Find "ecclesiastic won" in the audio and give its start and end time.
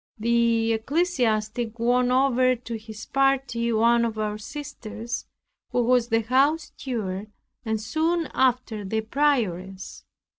0.73-2.09